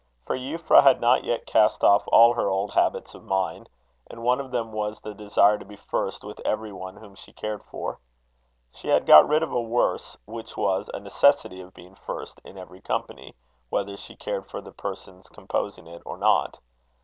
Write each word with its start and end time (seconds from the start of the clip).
For 0.25 0.35
Euphra 0.35 0.81
had 0.81 0.99
not 0.99 1.23
yet 1.25 1.45
cast 1.45 1.83
off 1.83 2.05
all 2.07 2.33
her 2.33 2.49
old 2.49 2.73
habits 2.73 3.13
of 3.13 3.23
mind, 3.23 3.69
and 4.09 4.23
one 4.23 4.39
of 4.39 4.49
them 4.49 4.71
was 4.71 4.99
the 4.99 5.13
desire 5.13 5.59
to 5.59 5.63
be 5.65 5.75
first 5.75 6.23
with 6.23 6.39
every 6.43 6.71
one 6.73 6.97
whom 6.97 7.13
she 7.13 7.31
cared 7.31 7.63
for. 7.65 7.99
She 8.73 8.87
had 8.87 9.05
got 9.05 9.27
rid 9.29 9.43
of 9.43 9.51
a 9.51 9.61
worse, 9.61 10.17
which 10.25 10.57
was, 10.57 10.89
a 10.91 10.99
necessity 10.99 11.61
of 11.61 11.75
being 11.75 11.93
first 11.93 12.41
in 12.43 12.57
every 12.57 12.81
company, 12.81 13.35
whether 13.69 13.95
she 13.95 14.15
cared 14.15 14.49
for 14.49 14.59
the 14.59 14.71
persons 14.71 15.29
composing 15.29 15.85
it, 15.85 16.01
or 16.03 16.17
not. 16.17 16.57